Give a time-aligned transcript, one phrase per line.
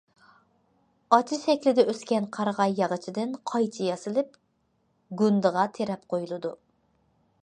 [1.17, 4.33] ئاچا شەكىلدە ئۆسكەن قارىغاي ياغىچىدىن قايچا ياسىلىپ،
[5.21, 6.55] گۇندىغا تىرەپ قويۇلىدۇ.